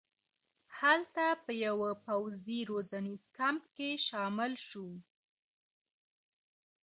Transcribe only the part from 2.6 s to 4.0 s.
روزنیز کمپ کې